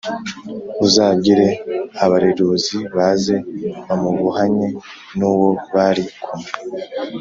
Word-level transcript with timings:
uzabwire 0.85 1.47
abareruzi 2.03 2.77
baze 2.95 3.35
bamubohanye 3.87 4.67
n'uwo 5.17 5.49
bari 5.73 6.05
kumwe. 6.23 6.49